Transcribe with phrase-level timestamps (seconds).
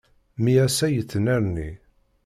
[0.37, 1.69] Mmi ass-a yettnerni.